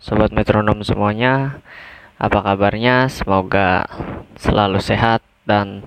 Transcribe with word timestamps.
Sobat 0.00 0.32
Metronom 0.32 0.80
semuanya 0.80 1.60
Apa 2.16 2.40
kabarnya? 2.40 3.12
Semoga 3.12 3.84
selalu 4.40 4.80
sehat 4.80 5.20
dan 5.44 5.84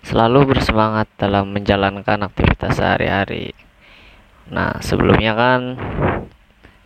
selalu 0.00 0.56
bersemangat 0.56 1.12
dalam 1.20 1.52
menjalankan 1.52 2.24
aktivitas 2.24 2.80
sehari-hari 2.80 3.52
Nah 4.48 4.80
sebelumnya 4.80 5.36
kan 5.36 5.76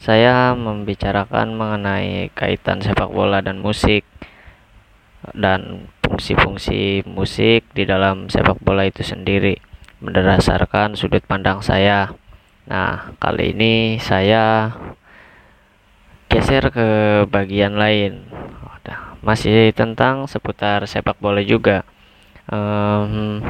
saya 0.02 0.52
membicarakan 0.59 1.55
mengenai 1.55 2.34
kaitan 2.34 2.82
sepak 2.82 3.09
bola 3.09 3.38
dan 3.38 3.62
musik 3.62 4.02
dan 5.30 5.88
fungsi-fungsi 6.04 7.06
musik 7.09 7.65
di 7.73 7.88
dalam 7.88 8.27
sepak 8.27 8.60
bola 8.60 8.84
itu 8.84 9.01
sendiri 9.01 9.56
berdasarkan 10.04 10.93
sudut 10.93 11.24
pandang 11.24 11.65
saya. 11.65 12.12
Nah, 12.68 13.16
kali 13.16 13.56
ini 13.56 13.96
saya 13.96 14.77
geser 16.28 16.70
ke 16.73 16.88
bagian 17.28 17.76
lain. 17.76 18.24
Masih 19.24 19.73
tentang 19.73 20.29
seputar 20.29 20.85
sepak 20.85 21.16
bola 21.16 21.40
juga. 21.40 21.80
Em, 22.45 23.40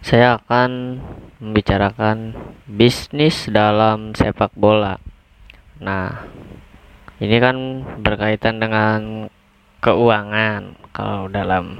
saya 0.00 0.40
akan 0.40 0.96
membicarakan 1.44 2.32
bisnis 2.64 3.52
dalam 3.52 4.16
sepak 4.16 4.56
bola. 4.56 4.96
Nah, 5.84 6.24
ini 7.20 7.36
kan 7.36 7.84
berkaitan 8.00 8.64
dengan 8.64 9.28
keuangan 9.84 10.72
kalau 10.96 11.28
dalam 11.28 11.76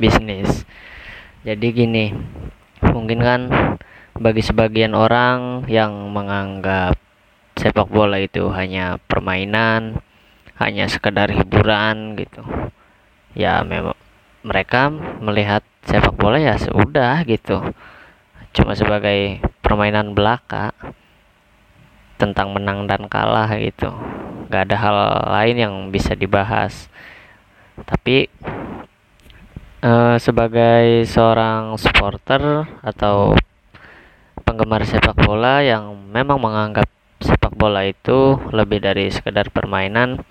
bisnis. 0.00 0.64
Jadi 1.44 1.76
gini, 1.76 2.16
mungkin 2.88 3.20
kan 3.20 3.40
bagi 4.16 4.40
sebagian 4.40 4.96
orang 4.96 5.68
yang 5.68 6.08
menganggap 6.08 6.96
sepak 7.58 7.90
bola 7.90 8.22
itu 8.22 8.46
hanya 8.54 9.02
permainan, 9.10 9.98
hanya 10.62 10.86
sekedar 10.86 11.28
hiburan 11.34 12.14
gitu. 12.14 12.42
Ya 13.34 13.60
memang 13.66 13.98
mereka 14.46 14.88
melihat 15.18 15.66
sepak 15.82 16.14
bola 16.14 16.38
ya 16.38 16.54
sudah 16.56 17.26
gitu. 17.26 17.74
Cuma 18.54 18.78
sebagai 18.78 19.42
permainan 19.60 20.14
belaka 20.14 20.72
tentang 22.18 22.54
menang 22.54 22.86
dan 22.86 23.06
kalah 23.10 23.50
gitu. 23.58 23.90
Gak 24.48 24.70
ada 24.70 24.76
hal 24.78 24.96
lain 25.28 25.56
yang 25.58 25.74
bisa 25.92 26.16
dibahas. 26.16 26.88
Tapi 27.78 28.26
eh, 29.84 30.16
sebagai 30.18 31.06
seorang 31.06 31.78
supporter 31.78 32.66
atau 32.82 33.36
penggemar 34.42 34.82
sepak 34.88 35.14
bola 35.14 35.60
yang 35.60 35.92
memang 36.08 36.40
menganggap 36.40 36.87
bola 37.58 37.82
itu 37.82 38.38
lebih 38.54 38.78
dari 38.78 39.10
sekedar 39.10 39.50
permainan 39.50 40.22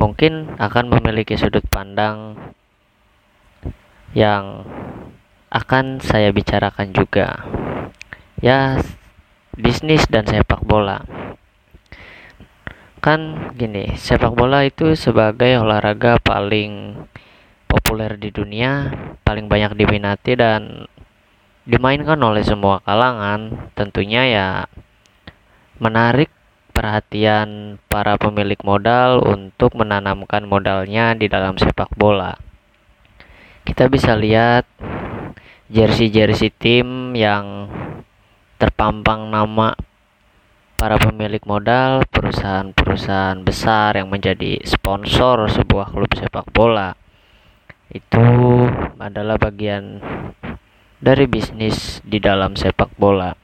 mungkin 0.00 0.56
akan 0.56 0.88
memiliki 0.88 1.36
sudut 1.36 1.62
pandang 1.68 2.40
yang 4.16 4.64
akan 5.52 6.00
saya 6.00 6.32
bicarakan 6.32 6.96
juga. 6.96 7.44
Ya 8.40 8.80
bisnis 9.52 10.08
dan 10.08 10.24
sepak 10.24 10.64
bola. 10.64 11.04
Kan 13.04 13.52
gini 13.60 13.92
sepak 14.00 14.32
bola 14.32 14.64
itu 14.64 14.96
sebagai 14.96 15.60
olahraga 15.60 16.16
paling 16.18 17.04
populer 17.68 18.16
di 18.16 18.32
dunia 18.32 18.92
paling 19.24 19.48
banyak 19.48 19.76
diminati 19.76 20.36
dan 20.36 20.88
dimainkan 21.68 22.18
oleh 22.24 22.40
semua 22.40 22.80
kalangan. 22.82 23.70
Tentunya 23.76 24.22
ya 24.28 24.48
menarik 25.78 26.32
perhatian 26.82 27.78
para 27.86 28.18
pemilik 28.18 28.58
modal 28.66 29.22
untuk 29.22 29.78
menanamkan 29.78 30.42
modalnya 30.50 31.14
di 31.14 31.30
dalam 31.30 31.54
sepak 31.54 31.94
bola 31.94 32.34
kita 33.62 33.86
bisa 33.86 34.18
lihat 34.18 34.66
jersey-jersey 35.70 36.50
tim 36.50 37.14
yang 37.14 37.70
terpampang 38.58 39.30
nama 39.30 39.78
para 40.74 40.98
pemilik 40.98 41.46
modal 41.46 42.02
perusahaan-perusahaan 42.10 43.38
besar 43.46 44.02
yang 44.02 44.10
menjadi 44.10 44.58
sponsor 44.66 45.46
sebuah 45.54 45.94
klub 45.94 46.10
sepak 46.18 46.50
bola 46.50 46.98
itu 47.94 48.26
adalah 48.98 49.38
bagian 49.38 50.02
dari 50.98 51.26
bisnis 51.28 52.00
di 52.06 52.16
dalam 52.22 52.56
sepak 52.56 52.94
bola. 52.96 53.41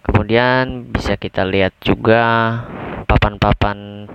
Kemudian 0.00 0.88
bisa 0.88 1.20
kita 1.20 1.44
lihat 1.44 1.76
juga 1.84 2.22
papan-papan 3.04 4.08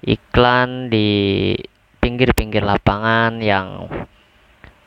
iklan 0.00 0.88
di 0.88 1.52
pinggir-pinggir 2.00 2.64
lapangan 2.64 3.44
yang 3.44 3.86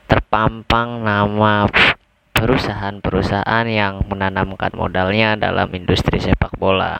terpampang 0.09 1.05
nama 1.05 1.69
perusahaan-perusahaan 2.33 3.65
yang 3.69 4.01
menanamkan 4.09 4.73
modalnya 4.73 5.37
dalam 5.37 5.69
industri 5.77 6.17
sepak 6.17 6.57
bola. 6.57 6.97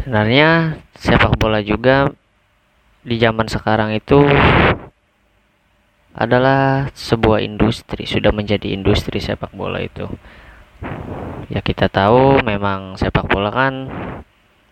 Sebenarnya 0.00 0.78
sepak 0.94 1.34
bola 1.34 1.58
juga 1.58 2.08
di 3.02 3.18
zaman 3.18 3.50
sekarang 3.50 3.90
itu 3.92 4.22
adalah 6.14 6.90
sebuah 6.94 7.42
industri, 7.42 8.06
sudah 8.06 8.30
menjadi 8.30 8.70
industri 8.70 9.18
sepak 9.18 9.50
bola 9.54 9.82
itu. 9.82 10.06
Ya 11.50 11.58
kita 11.66 11.90
tahu 11.90 12.46
memang 12.46 12.94
sepak 12.94 13.26
bola 13.26 13.50
kan 13.50 13.90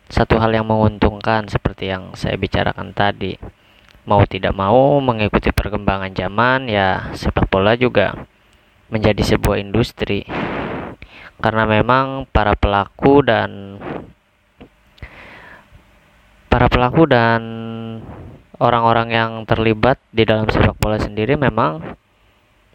satu 0.06 0.38
hal 0.38 0.54
yang 0.54 0.70
menguntungkan 0.70 1.50
seperti 1.50 1.90
yang 1.90 2.14
saya 2.14 2.38
bicarakan 2.38 2.94
tadi. 2.94 3.34
Mau 4.06 4.22
tidak 4.30 4.54
mau 4.54 5.02
mengikuti 5.02 5.50
perkembangan 5.50 6.14
zaman 6.14 6.70
ya 6.70 7.10
sepak 7.18 7.50
bola 7.50 7.74
juga 7.74 8.14
menjadi 8.94 9.18
sebuah 9.26 9.58
industri. 9.58 10.22
Karena 11.42 11.66
memang 11.66 12.30
para 12.30 12.54
pelaku 12.54 13.26
dan 13.26 13.82
para 16.46 16.70
pelaku 16.70 17.10
dan 17.10 17.42
orang-orang 18.62 19.10
yang 19.10 19.30
terlibat 19.50 19.98
di 20.14 20.22
dalam 20.22 20.46
sepak 20.46 20.78
bola 20.78 21.02
sendiri 21.02 21.34
memang 21.34 21.98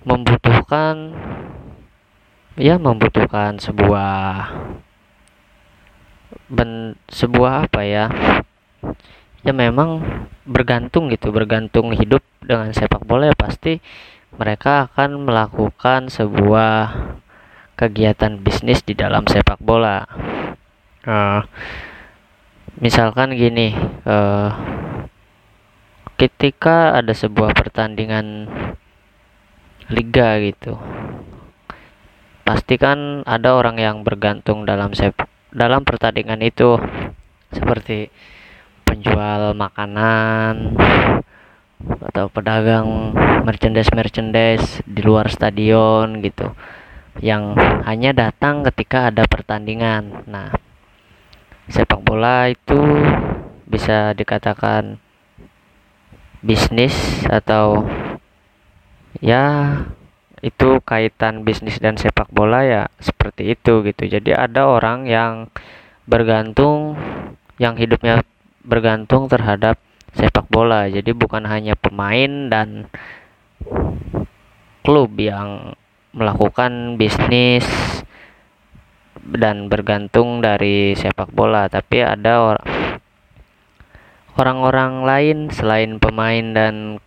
membutuhkan 0.04 1.16
ya 2.54 2.78
membutuhkan 2.78 3.58
sebuah 3.58 4.54
ben, 6.50 6.94
sebuah 7.10 7.70
apa 7.70 7.82
ya? 7.82 8.06
Ya 9.44 9.52
memang 9.52 10.00
bergantung 10.48 11.12
gitu 11.12 11.34
bergantung 11.36 11.92
hidup 11.92 12.24
dengan 12.40 12.72
sepak 12.72 13.04
bola 13.04 13.32
ya 13.32 13.36
pasti 13.36 13.84
mereka 14.36 14.90
akan 14.90 15.28
melakukan 15.28 16.08
sebuah 16.08 16.96
kegiatan 17.76 18.40
bisnis 18.40 18.86
di 18.86 18.96
dalam 18.96 19.28
sepak 19.28 19.60
bola. 19.60 20.08
Eh, 21.04 21.42
misalkan 22.80 23.36
gini 23.36 23.76
eh, 24.08 24.50
ketika 26.16 26.96
ada 26.96 27.12
sebuah 27.12 27.52
pertandingan 27.52 28.48
liga 29.92 30.40
gitu 30.40 30.80
pasti 32.44 32.76
kan 32.76 33.24
ada 33.24 33.56
orang 33.56 33.80
yang 33.80 34.04
bergantung 34.04 34.68
dalam 34.68 34.92
sepak 34.92 35.28
dalam 35.52 35.88
pertandingan 35.88 36.44
itu. 36.44 36.80
Seperti 37.54 38.10
penjual 38.88 39.54
makanan 39.54 40.74
atau 41.84 42.26
pedagang 42.32 43.14
merchandise 43.44 43.92
merchandise 43.92 44.80
di 44.88 45.02
luar 45.04 45.28
stadion 45.28 46.24
gitu 46.24 46.56
yang 47.22 47.54
hanya 47.86 48.16
datang 48.16 48.66
ketika 48.66 49.12
ada 49.14 49.28
pertandingan. 49.30 50.26
Nah 50.26 50.50
sepak 51.70 52.02
bola 52.02 52.50
itu 52.50 52.80
bisa 53.70 54.14
dikatakan 54.18 54.98
bisnis 56.44 57.24
atau 57.30 57.88
ya 59.24 59.80
itu 60.44 60.84
kaitan 60.84 61.48
bisnis 61.48 61.80
dan 61.80 61.96
sepak 61.96 62.28
bola 62.30 62.68
ya 62.68 62.84
seperti 63.00 63.56
itu 63.56 63.80
gitu 63.88 64.20
jadi 64.20 64.46
ada 64.46 64.68
orang 64.68 65.08
yang 65.08 65.48
bergantung 66.04 67.00
yang 67.56 67.80
hidupnya 67.80 68.28
bergantung 68.64 69.28
terhadap 69.32 69.80
sepak 70.14 70.48
bola. 70.48 70.88
Jadi 70.88 71.12
bukan 71.12 71.44
hanya 71.46 71.74
pemain 71.76 72.48
dan 72.50 72.88
klub 74.86 75.16
yang 75.18 75.74
melakukan 76.14 76.96
bisnis 76.96 77.66
dan 79.24 79.72
bergantung 79.72 80.44
dari 80.44 80.94
sepak 80.94 81.32
bola, 81.32 81.72
tapi 81.72 82.04
ada 82.04 82.54
or- 82.54 82.66
orang-orang 84.36 85.08
lain 85.08 85.38
selain 85.50 85.98
pemain 85.98 86.44
dan 86.54 87.00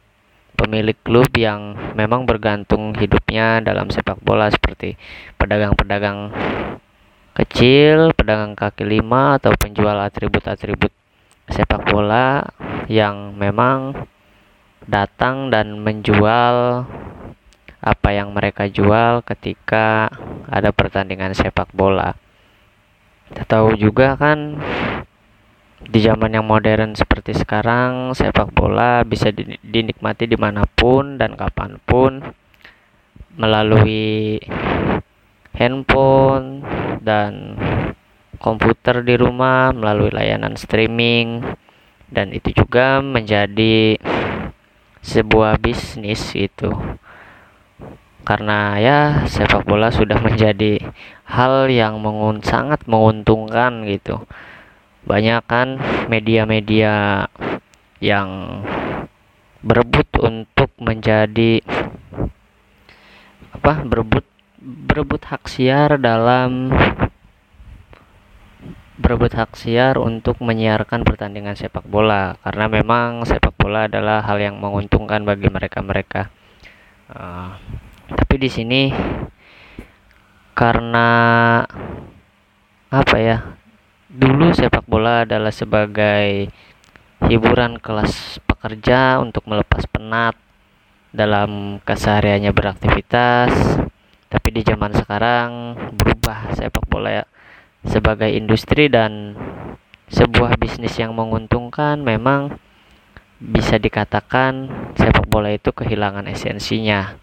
pemilik 0.56 0.96
klub 1.04 1.28
yang 1.36 1.76
memang 1.92 2.24
bergantung 2.24 2.96
hidupnya 2.96 3.60
dalam 3.60 3.92
sepak 3.92 4.18
bola 4.24 4.48
seperti 4.48 4.96
pedagang-pedagang 5.36 6.32
kecil, 7.36 8.16
pedagang 8.16 8.56
kaki 8.56 8.88
lima 8.88 9.36
atau 9.36 9.52
penjual 9.54 10.00
atribut-atribut 10.00 10.90
sepak 11.52 11.86
bola 11.92 12.42
yang 12.88 13.36
memang 13.36 14.08
datang 14.88 15.52
dan 15.52 15.78
menjual 15.78 16.88
apa 17.86 18.08
yang 18.10 18.32
mereka 18.34 18.66
jual 18.66 19.22
ketika 19.22 20.10
ada 20.48 20.72
pertandingan 20.72 21.36
sepak 21.36 21.70
bola. 21.70 22.18
Kita 23.30 23.42
tahu 23.46 23.76
juga 23.76 24.14
kan 24.16 24.58
di 25.76 26.00
zaman 26.00 26.32
yang 26.32 26.48
modern 26.48 26.96
seperti 26.96 27.36
sekarang 27.36 28.16
sepak 28.16 28.48
bola 28.56 29.04
bisa 29.04 29.28
di- 29.28 29.60
dinikmati 29.60 30.24
di 30.24 30.38
mana 30.40 30.64
pun 30.64 31.20
dan 31.20 31.36
kapan 31.36 31.76
pun. 31.84 32.24
Melalui 33.36 34.40
handphone 35.52 36.64
dan 37.04 37.60
komputer 38.40 39.04
di 39.04 39.20
rumah 39.20 39.76
melalui 39.76 40.08
layanan 40.08 40.56
streaming. 40.56 41.44
Dan 42.08 42.32
itu 42.32 42.54
juga 42.56 43.04
menjadi 43.04 43.98
sebuah 45.04 45.60
bisnis 45.60 46.34
itu 46.34 46.72
karena 48.26 48.74
ya 48.82 48.98
sepak 49.30 49.62
bola 49.62 49.94
sudah 49.94 50.18
menjadi 50.18 50.82
hal 51.30 51.70
yang 51.70 52.02
mengun 52.02 52.42
sangat 52.42 52.82
menguntungkan 52.90 53.86
gitu 53.86 54.26
banyak 55.06 55.40
kan 55.46 55.78
media-media 56.10 57.26
yang 58.02 58.60
berebut 59.62 60.10
untuk 60.18 60.74
menjadi 60.82 61.62
apa 63.54 63.86
berebut 63.86 64.26
berebut 64.60 65.22
hak 65.30 65.46
siar 65.46 65.96
dalam 66.02 66.74
berebut 68.96 69.32
hak 69.36 69.54
siar 69.54 70.00
untuk 70.00 70.42
menyiarkan 70.42 71.06
pertandingan 71.06 71.54
sepak 71.54 71.86
bola 71.86 72.34
karena 72.42 72.66
memang 72.66 73.22
sepak 73.22 73.54
bola 73.54 73.86
adalah 73.86 74.24
hal 74.26 74.42
yang 74.42 74.58
menguntungkan 74.58 75.22
bagi 75.22 75.46
mereka-mereka. 75.46 76.32
Eh, 77.12 77.50
tapi 78.10 78.34
di 78.40 78.50
sini 78.50 78.82
karena 80.56 81.08
apa 82.88 83.16
ya? 83.20 83.38
Dulu 84.06 84.54
sepak 84.54 84.86
bola 84.86 85.26
adalah 85.26 85.50
sebagai 85.50 86.46
hiburan 87.26 87.82
kelas 87.82 88.38
pekerja 88.46 89.18
untuk 89.18 89.42
melepas 89.50 89.82
penat 89.90 90.38
dalam 91.10 91.82
kesehariannya 91.82 92.54
beraktivitas. 92.54 93.50
Tapi 94.30 94.48
di 94.54 94.62
zaman 94.62 94.94
sekarang 94.94 95.74
berubah 95.98 96.54
sepak 96.54 96.86
bola 96.86 97.18
ya 97.18 97.24
sebagai 97.82 98.30
industri 98.30 98.86
dan 98.86 99.34
sebuah 100.06 100.54
bisnis 100.54 100.94
yang 101.02 101.10
menguntungkan 101.10 101.98
memang 101.98 102.62
bisa 103.42 103.74
dikatakan 103.74 104.70
sepak 104.94 105.26
bola 105.26 105.50
itu 105.50 105.74
kehilangan 105.74 106.30
esensinya. 106.30 107.18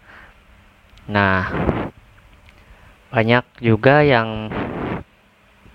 Nah, 1.08 1.48
banyak 3.08 3.44
juga 3.64 4.04
yang 4.04 4.52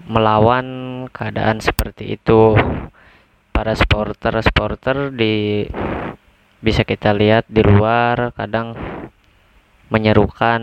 melawan 0.09 0.65
keadaan 1.13 1.61
seperti 1.61 2.17
itu. 2.17 2.57
Para 3.53 3.75
supporter-supporter 3.77 5.13
di 5.13 5.67
bisa 6.59 6.83
kita 6.83 7.15
lihat 7.15 7.47
di 7.47 7.63
luar 7.63 8.35
kadang 8.35 8.75
menyerukan 9.89 10.61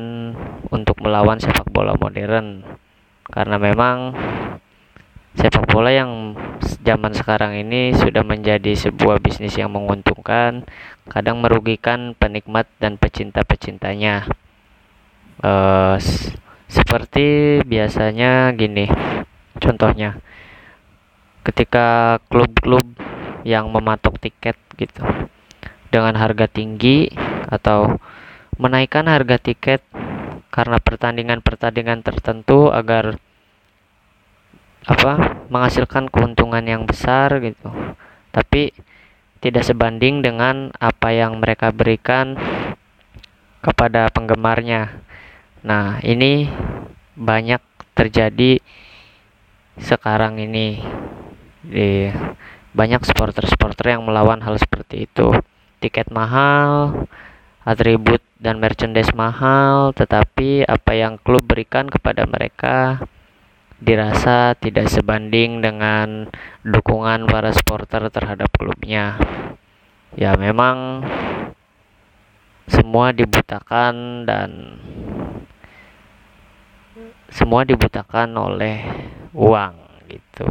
untuk 0.71 1.01
melawan 1.03 1.41
sepak 1.41 1.67
bola 1.73 1.97
modern 1.99 2.63
karena 3.27 3.57
memang 3.59 4.15
sepak 5.35 5.67
bola 5.67 5.91
yang 5.91 6.37
zaman 6.85 7.13
sekarang 7.13 7.59
ini 7.59 7.93
sudah 7.93 8.23
menjadi 8.23 8.73
sebuah 8.77 9.19
bisnis 9.19 9.59
yang 9.59 9.75
menguntungkan 9.75 10.65
kadang 11.11 11.43
merugikan 11.43 12.15
penikmat 12.15 12.71
dan 12.79 12.97
pecinta-pecintanya 12.97 14.31
s- 15.99 16.33
seperti 16.71 17.61
biasanya 17.67 18.55
gini 18.55 18.87
contohnya 19.59 20.21
ketika 21.47 22.19
klub-klub 22.27 22.85
yang 23.47 23.71
mematok 23.71 24.19
tiket 24.19 24.59
gitu 24.75 25.07
dengan 25.95 26.19
harga 26.19 26.51
tinggi 26.51 27.09
atau 27.47 27.97
menaikkan 28.59 29.07
harga 29.07 29.39
tiket 29.39 29.81
karena 30.51 30.81
pertandingan-pertandingan 30.83 32.03
tertentu 32.03 32.73
agar 32.73 33.21
apa 34.87 35.45
menghasilkan 35.51 36.11
keuntungan 36.11 36.63
yang 36.67 36.87
besar 36.87 37.39
gitu. 37.43 37.71
Tapi 38.31 38.71
tidak 39.43 39.67
sebanding 39.67 40.25
dengan 40.25 40.73
apa 40.79 41.13
yang 41.13 41.39
mereka 41.39 41.71
berikan 41.71 42.39
kepada 43.61 44.09
penggemarnya. 44.11 45.03
Nah 45.67 45.99
ini 46.03 46.47
banyak 47.19 47.61
terjadi 47.97 48.63
sekarang 49.77 50.41
ini 50.41 50.81
di 51.67 52.09
banyak 52.77 53.03
supporter-supporter 53.05 53.97
yang 53.97 54.05
melawan 54.05 54.45
hal 54.45 54.57
seperti 54.61 55.09
itu 55.09 55.33
tiket 55.81 56.13
mahal 56.13 57.05
atribut 57.67 58.23
dan 58.39 58.63
merchandise 58.63 59.11
mahal, 59.11 59.91
tetapi 59.91 60.63
apa 60.63 60.95
yang 60.95 61.19
klub 61.19 61.43
berikan 61.43 61.91
kepada 61.91 62.23
mereka 62.23 63.03
dirasa 63.83 64.55
tidak 64.57 64.87
sebanding 64.87 65.61
dengan 65.61 66.31
dukungan 66.63 67.27
para 67.27 67.51
supporter 67.51 68.07
terhadap 68.09 68.49
klubnya. 68.55 69.19
Ya, 70.15 70.39
memang 70.39 71.05
semua 72.71 73.11
dibutakan 73.11 74.25
dan 74.25 74.79
semua 77.29 77.67
dibutakan 77.67 78.31
oleh 78.39 78.79
uang 79.37 79.75
gitu. 80.09 80.47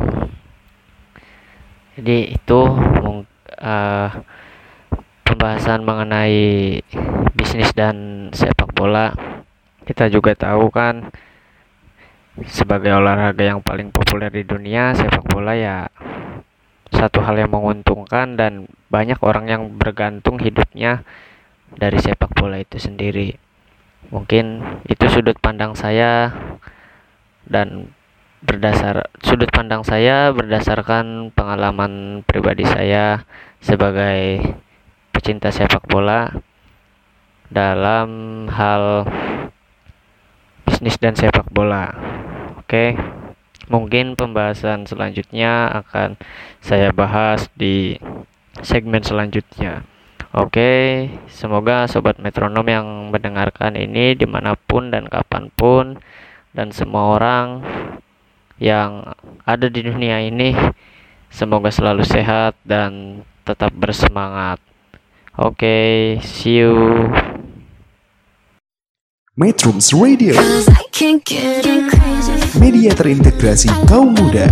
Jadi 1.98 2.18
itu 2.38 2.60
eh, 3.58 4.10
pembahasan 5.26 5.82
mengenai 5.82 6.80
bisnis 7.34 7.74
dan 7.74 8.30
sepak 8.30 8.72
bola 8.78 9.10
kita 9.86 10.10
juga 10.10 10.38
tahu 10.38 10.70
kan 10.70 11.10
sebagai 12.46 12.94
olahraga 12.94 13.42
yang 13.42 13.62
paling 13.66 13.90
populer 13.90 14.30
di 14.30 14.44
dunia 14.46 14.94
sepak 14.94 15.26
bola 15.26 15.58
ya 15.58 15.90
satu 16.94 17.26
hal 17.26 17.42
yang 17.42 17.52
menguntungkan 17.52 18.38
dan 18.38 18.70
banyak 18.94 19.18
orang 19.26 19.46
yang 19.50 19.64
bergantung 19.76 20.38
hidupnya 20.38 21.02
dari 21.74 21.98
sepak 21.98 22.32
bola 22.38 22.62
itu 22.62 22.78
sendiri 22.78 23.34
mungkin 24.14 24.62
itu 24.86 25.10
sudut 25.10 25.38
pandang 25.42 25.74
saya 25.74 26.30
dan 27.50 27.95
berdasar 28.46 29.10
sudut 29.26 29.50
pandang 29.50 29.82
saya 29.82 30.30
berdasarkan 30.32 31.34
pengalaman 31.34 32.22
pribadi 32.24 32.64
saya 32.64 33.26
sebagai 33.60 34.40
pecinta 35.10 35.50
sepak 35.50 35.84
bola 35.90 36.30
dalam 37.50 38.10
hal 38.54 39.10
bisnis 40.70 41.02
dan 41.02 41.18
sepak 41.18 41.50
bola. 41.50 41.94
Oke. 42.62 42.94
Mungkin 43.66 44.14
pembahasan 44.14 44.86
selanjutnya 44.86 45.66
akan 45.82 46.22
saya 46.62 46.94
bahas 46.94 47.50
di 47.58 47.98
segmen 48.62 49.02
selanjutnya. 49.02 49.82
Oke, 50.36 51.08
semoga 51.32 51.88
sobat 51.88 52.20
metronom 52.22 52.68
yang 52.68 52.86
mendengarkan 53.10 53.74
ini 53.80 54.14
di 54.14 54.28
mana 54.28 54.54
pun 54.54 54.92
dan 54.92 55.08
kapan 55.10 55.50
pun 55.56 55.98
dan 56.52 56.76
semua 56.76 57.16
orang 57.16 57.64
yang 58.62 59.16
ada 59.44 59.68
di 59.68 59.84
dunia 59.84 60.24
ini 60.24 60.56
semoga 61.28 61.68
selalu 61.72 62.08
sehat 62.08 62.56
dan 62.64 63.24
tetap 63.44 63.76
bersemangat. 63.76 64.60
Oke, 65.36 66.18
see 66.24 66.64
you. 66.64 67.12
Metrums 69.36 69.92
Radio, 69.92 70.32
Cause 70.32 70.72
I 70.72 70.88
can't 70.96 71.20
get 71.28 71.68
crazy. 71.92 72.40
media 72.56 72.96
terintegrasi 72.96 73.68
kaum 73.84 74.16
muda. 74.16 74.48